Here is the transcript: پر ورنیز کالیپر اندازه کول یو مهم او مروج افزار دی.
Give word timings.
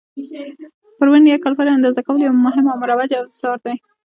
پر 0.97 1.07
ورنیز 1.09 1.39
کالیپر 1.43 1.67
اندازه 1.77 1.99
کول 2.05 2.19
یو 2.23 2.33
مهم 2.45 2.65
او 2.71 2.79
مروج 2.81 3.11
افزار 3.21 3.57
دی. 3.63 3.75